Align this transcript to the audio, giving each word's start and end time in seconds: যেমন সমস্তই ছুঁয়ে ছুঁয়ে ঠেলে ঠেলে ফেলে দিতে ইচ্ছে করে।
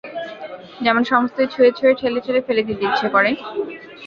যেমন 0.81 1.03
সমস্তই 1.03 1.47
ছুঁয়ে 1.53 1.71
ছুঁয়ে 1.71 1.97
ঠেলে 1.99 2.19
ঠেলে 2.25 2.41
ফেলে 2.47 2.61
দিতে 2.67 2.83
ইচ্ছে 2.87 3.07
করে। 3.09 3.29